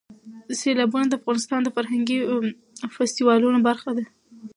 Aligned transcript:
سیلابونه 0.59 1.05
د 1.07 1.13
افغانستان 1.19 1.59
د 1.63 1.69
فرهنګي 1.75 2.19
فستیوالونو 2.95 3.59
برخه 3.67 3.91
ده. 3.97 4.05